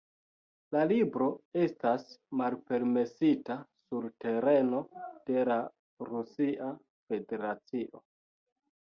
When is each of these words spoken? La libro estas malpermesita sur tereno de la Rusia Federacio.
La 0.75 0.83
libro 0.91 1.25
estas 1.65 2.07
malpermesita 2.39 3.57
sur 3.91 4.07
tereno 4.25 4.79
de 5.29 5.45
la 5.51 5.59
Rusia 6.09 6.71
Federacio. 7.13 8.03